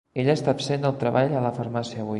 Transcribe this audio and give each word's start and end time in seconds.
Ella 0.21 0.35
està 0.39 0.55
absent 0.55 0.87
del 0.87 0.97
treball 1.05 1.39
a 1.41 1.47
la 1.49 1.55
farmàcia 1.61 2.03
avui. 2.05 2.09